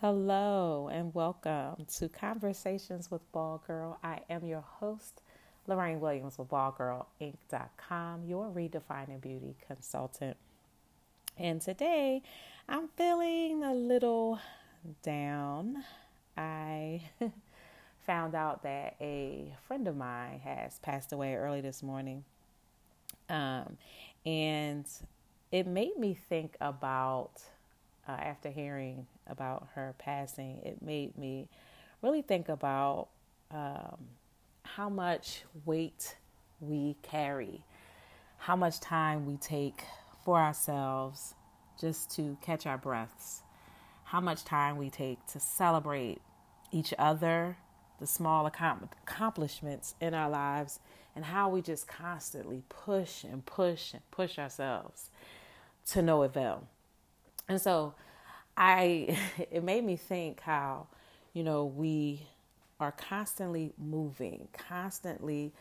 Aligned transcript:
Hello 0.00 0.90
and 0.92 1.14
welcome 1.14 1.86
to 1.96 2.10
Conversations 2.10 3.10
with 3.10 3.22
Ball 3.32 3.62
Girl. 3.66 3.98
I 4.04 4.20
am 4.28 4.44
your 4.44 4.60
host, 4.60 5.22
Lorraine 5.66 6.00
Williams 6.00 6.36
with 6.36 6.50
BallGirlInc.com, 6.50 8.24
your 8.26 8.50
redefining 8.50 9.22
beauty 9.22 9.56
consultant. 9.66 10.36
And 11.38 11.62
today 11.62 12.20
I'm 12.68 12.88
feeling 12.88 13.64
a 13.64 13.72
little 13.72 14.38
down. 15.02 15.84
I 16.36 17.00
found 18.06 18.34
out 18.34 18.62
that 18.62 18.96
a 19.00 19.54
friend 19.66 19.86
of 19.86 19.96
mine 19.96 20.40
has 20.44 20.78
passed 20.80 21.12
away 21.12 21.34
early 21.34 21.60
this 21.60 21.82
morning. 21.82 22.24
Um, 23.28 23.76
and 24.26 24.86
it 25.50 25.66
made 25.66 25.96
me 25.98 26.14
think 26.28 26.56
about, 26.60 27.42
uh, 28.08 28.12
after 28.12 28.50
hearing 28.50 29.06
about 29.26 29.68
her 29.74 29.94
passing, 29.98 30.60
it 30.64 30.82
made 30.82 31.16
me 31.16 31.48
really 32.02 32.22
think 32.22 32.48
about 32.48 33.08
um, 33.50 33.98
how 34.64 34.88
much 34.88 35.44
weight 35.64 36.16
we 36.60 36.96
carry, 37.02 37.62
how 38.38 38.56
much 38.56 38.80
time 38.80 39.26
we 39.26 39.36
take 39.36 39.84
for 40.24 40.38
ourselves 40.38 41.34
just 41.80 42.10
to 42.16 42.36
catch 42.42 42.66
our 42.66 42.78
breaths, 42.78 43.42
how 44.04 44.20
much 44.20 44.44
time 44.44 44.76
we 44.76 44.90
take 44.90 45.24
to 45.26 45.40
celebrate 45.40 46.20
each 46.70 46.94
other, 46.98 47.56
the 48.02 48.06
small 48.08 48.46
accomplishments 48.46 49.94
in 50.00 50.12
our 50.12 50.28
lives, 50.28 50.80
and 51.14 51.24
how 51.24 51.48
we 51.48 51.62
just 51.62 51.86
constantly 51.86 52.62
push 52.68 53.22
and 53.22 53.46
push 53.46 53.92
and 53.92 54.02
push 54.10 54.40
ourselves 54.40 55.08
to 55.90 56.02
no 56.02 56.24
avail. 56.24 56.66
And 57.48 57.60
so 57.60 57.94
I 58.56 59.16
it 59.50 59.62
made 59.62 59.84
me 59.84 59.94
think 59.94 60.40
how, 60.40 60.88
you 61.32 61.44
know, 61.44 61.64
we 61.64 62.26
are 62.80 62.90
constantly 62.90 63.72
moving, 63.78 64.48
constantly 64.52 65.52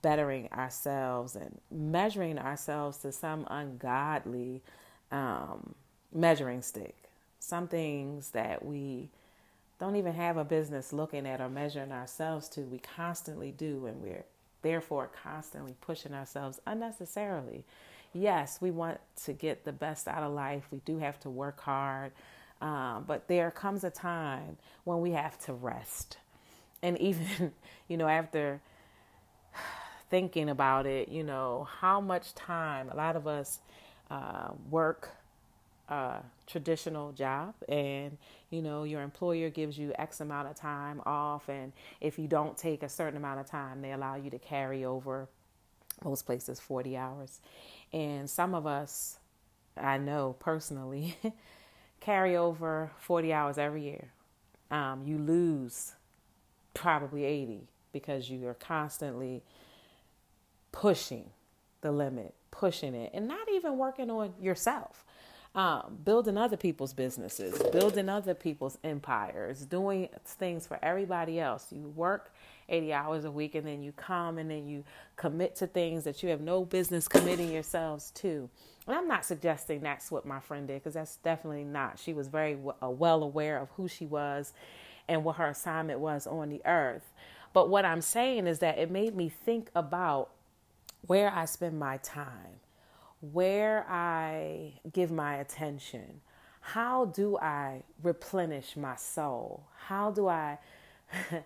bettering 0.00 0.48
ourselves 0.52 1.34
and 1.34 1.58
measuring 1.72 2.38
ourselves 2.38 2.98
to 2.98 3.10
some 3.10 3.44
ungodly 3.50 4.62
um, 5.10 5.74
measuring 6.14 6.62
stick. 6.62 6.94
Some 7.40 7.66
things 7.66 8.30
that 8.30 8.64
we 8.64 9.10
don't 9.78 9.96
even 9.96 10.14
have 10.14 10.36
a 10.36 10.44
business 10.44 10.92
looking 10.92 11.26
at 11.26 11.40
or 11.40 11.48
measuring 11.48 11.92
ourselves 11.92 12.48
to, 12.50 12.62
we 12.62 12.78
constantly 12.78 13.52
do, 13.52 13.86
and 13.86 14.02
we're 14.02 14.24
therefore 14.62 15.10
constantly 15.22 15.74
pushing 15.80 16.14
ourselves 16.14 16.60
unnecessarily. 16.66 17.64
Yes, 18.12 18.58
we 18.60 18.70
want 18.70 18.98
to 19.24 19.32
get 19.32 19.64
the 19.64 19.72
best 19.72 20.08
out 20.08 20.22
of 20.22 20.32
life. 20.32 20.66
We 20.70 20.80
do 20.84 20.98
have 20.98 21.20
to 21.20 21.30
work 21.30 21.60
hard. 21.60 22.12
Um, 22.60 23.04
but 23.06 23.28
there 23.28 23.50
comes 23.50 23.84
a 23.84 23.90
time 23.90 24.56
when 24.84 25.00
we 25.00 25.12
have 25.12 25.38
to 25.40 25.52
rest. 25.52 26.16
And 26.82 26.98
even, 27.00 27.52
you 27.86 27.96
know, 27.96 28.08
after 28.08 28.60
thinking 30.10 30.48
about 30.48 30.86
it, 30.86 31.08
you 31.08 31.22
know, 31.22 31.68
how 31.80 32.00
much 32.00 32.34
time 32.34 32.88
a 32.90 32.96
lot 32.96 33.14
of 33.14 33.26
us 33.26 33.60
uh, 34.10 34.48
work 34.70 35.10
traditional 36.46 37.12
job 37.12 37.54
and 37.68 38.18
you 38.50 38.60
know 38.60 38.84
your 38.84 39.00
employer 39.00 39.48
gives 39.48 39.78
you 39.78 39.92
x 39.98 40.20
amount 40.20 40.46
of 40.46 40.54
time 40.54 41.00
off 41.06 41.48
and 41.48 41.72
if 42.00 42.18
you 42.18 42.28
don't 42.28 42.58
take 42.58 42.82
a 42.82 42.88
certain 42.88 43.16
amount 43.16 43.40
of 43.40 43.46
time 43.46 43.80
they 43.80 43.92
allow 43.92 44.14
you 44.14 44.28
to 44.28 44.38
carry 44.38 44.84
over 44.84 45.28
most 46.04 46.26
places 46.26 46.60
40 46.60 46.96
hours. 46.96 47.40
And 47.92 48.28
some 48.28 48.54
of 48.54 48.66
us 48.66 49.18
i 49.76 49.96
know 49.96 50.34
personally 50.40 51.16
carry 52.00 52.36
over 52.36 52.90
40 52.98 53.32
hours 53.32 53.58
every 53.58 53.84
year. 53.84 54.10
Um, 54.70 55.02
you 55.04 55.18
lose 55.18 55.94
probably 56.74 57.24
80 57.24 57.68
because 57.92 58.28
you 58.28 58.46
are 58.46 58.54
constantly 58.54 59.42
pushing 60.72 61.30
the 61.80 61.92
limit 61.92 62.34
pushing 62.50 62.94
it 62.94 63.10
and 63.14 63.28
not 63.28 63.48
even 63.52 63.78
working 63.78 64.10
on 64.10 64.32
yourself 64.40 65.04
um, 65.54 65.98
building 66.04 66.36
other 66.36 66.56
people's 66.56 66.92
businesses, 66.92 67.60
building 67.72 68.08
other 68.08 68.34
people's 68.34 68.78
empires, 68.84 69.64
doing 69.64 70.08
things 70.24 70.66
for 70.66 70.78
everybody 70.82 71.40
else. 71.40 71.66
You 71.72 71.88
work 71.88 72.32
80 72.68 72.92
hours 72.92 73.24
a 73.24 73.30
week 73.30 73.54
and 73.54 73.66
then 73.66 73.82
you 73.82 73.92
come 73.92 74.38
and 74.38 74.50
then 74.50 74.68
you 74.68 74.84
commit 75.16 75.56
to 75.56 75.66
things 75.66 76.04
that 76.04 76.22
you 76.22 76.28
have 76.28 76.40
no 76.40 76.64
business 76.64 77.08
committing 77.08 77.50
yourselves 77.50 78.10
to. 78.16 78.48
And 78.86 78.96
I'm 78.96 79.08
not 79.08 79.24
suggesting 79.24 79.80
that's 79.80 80.10
what 80.10 80.26
my 80.26 80.40
friend 80.40 80.68
did 80.68 80.74
because 80.74 80.94
that's 80.94 81.16
definitely 81.16 81.64
not. 81.64 81.98
She 81.98 82.12
was 82.12 82.28
very 82.28 82.56
uh, 82.82 82.90
well 82.90 83.22
aware 83.22 83.58
of 83.58 83.68
who 83.76 83.88
she 83.88 84.06
was 84.06 84.52
and 85.08 85.24
what 85.24 85.36
her 85.36 85.46
assignment 85.46 85.98
was 85.98 86.26
on 86.26 86.50
the 86.50 86.60
earth. 86.66 87.12
But 87.54 87.70
what 87.70 87.84
I'm 87.84 88.02
saying 88.02 88.46
is 88.46 88.58
that 88.58 88.78
it 88.78 88.90
made 88.90 89.16
me 89.16 89.28
think 89.28 89.70
about 89.74 90.30
where 91.06 91.32
I 91.34 91.46
spend 91.46 91.78
my 91.78 91.96
time 91.98 92.60
where 93.20 93.84
I 93.88 94.74
give 94.92 95.10
my 95.10 95.36
attention. 95.36 96.20
How 96.60 97.06
do 97.06 97.38
I 97.38 97.82
replenish 98.02 98.76
my 98.76 98.96
soul? 98.96 99.64
How 99.86 100.10
do 100.10 100.28
I 100.28 100.58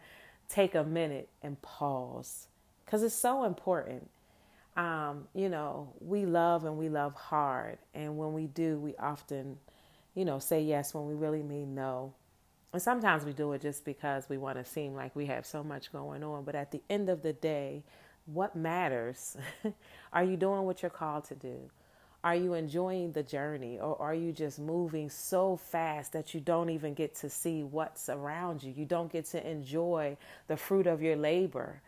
take 0.49 0.75
a 0.75 0.85
minute 0.85 1.29
and 1.43 1.61
pause? 1.63 2.49
Because 2.85 3.03
it's 3.03 3.15
so 3.15 3.45
important. 3.45 4.11
Um, 4.77 5.29
you 5.35 5.49
know, 5.49 5.93
we 6.01 6.25
love 6.27 6.65
and 6.65 6.77
we 6.77 6.89
love 6.89 7.15
hard. 7.15 7.79
And 7.95 8.17
when 8.17 8.33
we 8.33 8.47
do, 8.47 8.79
we 8.79 8.95
often, 8.97 9.59
you 10.15 10.25
know, 10.25 10.39
say 10.39 10.63
yes 10.63 10.95
when 10.95 11.07
we 11.07 11.15
really 11.15 11.43
mean 11.43 11.75
no. 11.75 12.15
And 12.73 12.81
sometimes 12.81 13.25
we 13.25 13.33
do 13.33 13.53
it 13.53 13.61
just 13.61 13.85
because 13.85 14.29
we 14.29 14.39
want 14.39 14.57
to 14.57 14.65
seem 14.65 14.95
like 14.95 15.15
we 15.15 15.27
have 15.27 15.45
so 15.45 15.63
much 15.63 15.93
going 15.93 16.25
on. 16.25 16.45
But 16.45 16.55
at 16.55 16.71
the 16.71 16.81
end 16.89 17.11
of 17.11 17.23
the 17.23 17.35
day, 17.35 17.83
what 18.27 18.57
matters? 18.57 19.37
are 20.13 20.25
you 20.25 20.37
doing 20.37 20.63
what 20.63 20.83
you're 20.83 20.91
called 20.91 21.25
to 21.25 21.35
do? 21.35 21.71
Are 22.25 22.37
you 22.37 22.55
enjoying 22.55 23.13
the 23.13 23.25
journey 23.25 23.81
or 23.81 24.01
are 24.01 24.15
you 24.15 24.31
just 24.31 24.61
moving 24.61 25.11
so 25.11 25.57
fast 25.57 26.13
that 26.13 26.35
you 26.35 26.41
don't 26.41 26.71
even 26.71 26.95
get 26.95 27.17
to 27.17 27.29
see 27.29 27.65
what's 27.65 28.09
around 28.09 28.63
you? 28.63 28.73
You 28.77 28.85
don't 28.85 29.11
get 29.11 29.27
to 29.31 29.45
enjoy 29.49 30.17
the 30.47 30.57
fruit 30.57 30.87
of 30.87 31.03
your 31.03 31.17
labor. 31.17 31.81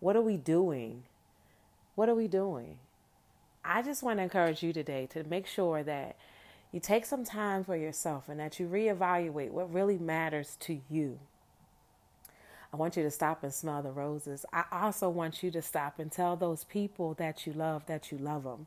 What 0.00 0.14
are 0.14 0.22
we 0.22 0.36
doing? 0.36 1.04
What 1.94 2.10
are 2.10 2.14
we 2.14 2.28
doing? 2.28 2.78
I 3.64 3.80
just 3.80 4.02
want 4.02 4.18
to 4.18 4.22
encourage 4.22 4.62
you 4.62 4.74
today 4.74 5.06
to 5.12 5.24
make 5.24 5.46
sure 5.46 5.82
that 5.82 6.16
you 6.70 6.80
take 6.80 7.06
some 7.06 7.24
time 7.24 7.64
for 7.64 7.76
yourself 7.76 8.28
and 8.28 8.38
that 8.40 8.60
you 8.60 8.68
reevaluate 8.68 9.50
what 9.50 9.72
really 9.72 9.98
matters 9.98 10.56
to 10.60 10.80
you. 10.90 11.18
I 12.72 12.76
want 12.76 12.96
you 12.96 13.02
to 13.02 13.10
stop 13.10 13.42
and 13.42 13.52
smell 13.52 13.82
the 13.82 13.90
roses. 13.90 14.44
I 14.52 14.64
also 14.70 15.08
want 15.08 15.42
you 15.42 15.50
to 15.52 15.62
stop 15.62 15.98
and 15.98 16.12
tell 16.12 16.36
those 16.36 16.64
people 16.64 17.14
that 17.14 17.46
you 17.46 17.52
love 17.52 17.86
that 17.86 18.12
you 18.12 18.18
love 18.18 18.44
them. 18.44 18.66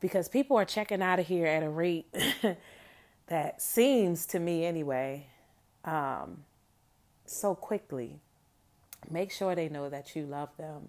Because 0.00 0.28
people 0.28 0.56
are 0.56 0.64
checking 0.64 1.02
out 1.02 1.18
of 1.18 1.26
here 1.26 1.46
at 1.46 1.62
a 1.62 1.68
rate 1.68 2.06
that 3.26 3.62
seems 3.62 4.26
to 4.26 4.38
me, 4.38 4.64
anyway, 4.64 5.26
um, 5.84 6.44
so 7.26 7.54
quickly. 7.54 8.20
Make 9.10 9.30
sure 9.30 9.54
they 9.54 9.68
know 9.68 9.88
that 9.88 10.14
you 10.14 10.26
love 10.26 10.50
them 10.58 10.88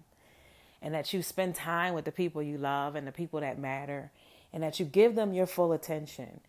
and 0.82 0.92
that 0.92 1.12
you 1.12 1.22
spend 1.22 1.54
time 1.54 1.94
with 1.94 2.04
the 2.04 2.12
people 2.12 2.42
you 2.42 2.58
love 2.58 2.94
and 2.94 3.06
the 3.06 3.12
people 3.12 3.40
that 3.40 3.58
matter 3.58 4.10
and 4.52 4.62
that 4.62 4.78
you 4.78 4.84
give 4.84 5.14
them 5.14 5.32
your 5.32 5.46
full 5.46 5.72
attention 5.72 6.40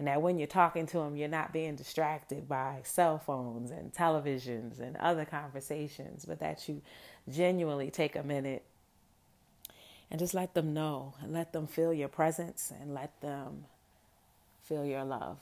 and 0.00 0.06
that 0.06 0.22
when 0.22 0.38
you're 0.38 0.46
talking 0.46 0.86
to 0.86 0.96
them, 0.96 1.14
you're 1.14 1.28
not 1.28 1.52
being 1.52 1.76
distracted 1.76 2.48
by 2.48 2.80
cell 2.84 3.18
phones 3.18 3.70
and 3.70 3.92
televisions 3.92 4.80
and 4.80 4.96
other 4.96 5.26
conversations, 5.26 6.24
but 6.24 6.40
that 6.40 6.66
you 6.66 6.80
genuinely 7.28 7.90
take 7.90 8.16
a 8.16 8.22
minute 8.22 8.62
and 10.10 10.18
just 10.18 10.32
let 10.32 10.54
them 10.54 10.72
know 10.72 11.12
and 11.20 11.34
let 11.34 11.52
them 11.52 11.66
feel 11.66 11.92
your 11.92 12.08
presence 12.08 12.72
and 12.80 12.94
let 12.94 13.20
them 13.20 13.66
feel 14.62 14.86
your 14.86 15.04
love. 15.04 15.36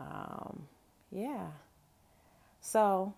Um, 0.00 0.62
yeah. 1.12 1.48
So, 2.62 3.12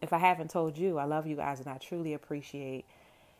if 0.00 0.12
I 0.12 0.18
haven't 0.18 0.50
told 0.52 0.78
you, 0.78 0.96
I 0.98 1.06
love 1.06 1.26
you 1.26 1.34
guys 1.34 1.58
and 1.58 1.68
I 1.68 1.78
truly 1.78 2.14
appreciate 2.14 2.84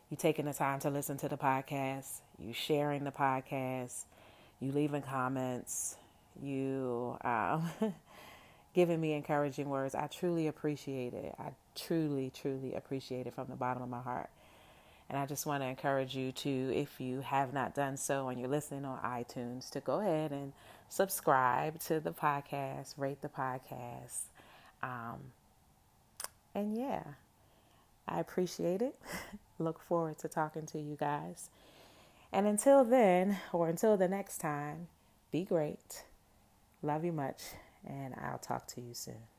you 0.09 0.17
taking 0.17 0.43
the 0.43 0.53
time 0.53 0.81
to 0.81 0.89
listen 0.89 1.15
to 1.19 1.29
the 1.29 1.37
podcast, 1.37 2.19
you 2.37 2.51
sharing 2.51 3.05
the 3.05 3.11
podcast 3.11 4.03
you 4.61 4.71
leaving 4.71 5.01
comments, 5.01 5.97
you 6.41 7.17
um, 7.25 7.69
giving 8.73 9.01
me 9.01 9.13
encouraging 9.13 9.67
words. 9.67 9.95
I 9.95 10.07
truly 10.07 10.47
appreciate 10.47 11.13
it. 11.13 11.35
I 11.37 11.49
truly, 11.75 12.31
truly 12.33 12.73
appreciate 12.75 13.27
it 13.27 13.33
from 13.33 13.47
the 13.49 13.55
bottom 13.55 13.83
of 13.83 13.89
my 13.89 14.01
heart. 14.01 14.29
And 15.09 15.19
I 15.19 15.25
just 15.25 15.45
want 15.45 15.61
to 15.61 15.67
encourage 15.67 16.15
you 16.15 16.31
to, 16.31 16.71
if 16.73 17.01
you 17.01 17.19
have 17.19 17.53
not 17.53 17.75
done 17.75 17.97
so 17.97 18.29
and 18.29 18.39
you're 18.39 18.47
listening 18.47 18.85
on 18.85 18.97
iTunes, 18.99 19.69
to 19.71 19.81
go 19.81 19.99
ahead 19.99 20.31
and 20.31 20.53
subscribe 20.87 21.79
to 21.81 21.99
the 21.99 22.11
podcast, 22.11 22.93
rate 22.97 23.21
the 23.21 23.27
podcast. 23.27 24.21
Um, 24.81 25.33
and 26.55 26.77
yeah, 26.77 27.03
I 28.07 28.21
appreciate 28.21 28.81
it. 28.81 28.95
look 29.59 29.81
forward 29.81 30.17
to 30.19 30.29
talking 30.29 30.65
to 30.67 30.79
you 30.79 30.95
guys. 30.97 31.49
And 32.33 32.47
until 32.47 32.83
then, 32.85 33.37
or 33.51 33.67
until 33.67 33.97
the 33.97 34.07
next 34.07 34.37
time, 34.37 34.87
be 35.31 35.43
great. 35.43 36.03
Love 36.81 37.03
you 37.03 37.11
much, 37.11 37.41
and 37.85 38.15
I'll 38.21 38.39
talk 38.39 38.67
to 38.67 38.81
you 38.81 38.93
soon. 38.93 39.30